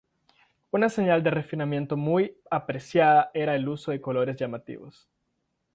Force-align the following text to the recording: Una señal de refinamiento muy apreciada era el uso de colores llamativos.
Una 0.71 0.89
señal 0.89 1.21
de 1.21 1.29
refinamiento 1.29 1.95
muy 1.95 2.35
apreciada 2.49 3.29
era 3.35 3.55
el 3.55 3.69
uso 3.69 3.91
de 3.91 4.01
colores 4.01 4.35
llamativos. 4.35 5.07